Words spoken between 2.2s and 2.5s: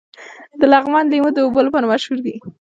دي.